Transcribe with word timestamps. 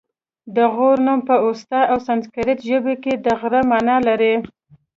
د 0.55 0.57
غور 0.73 0.97
نوم 1.05 1.19
په 1.29 1.35
اوستا 1.45 1.81
او 1.91 1.97
سنسګریت 2.07 2.59
ژبو 2.69 2.93
کې 3.03 3.13
د 3.25 3.27
غره 3.39 3.61
مانا 3.71 3.97
لري 4.07 4.33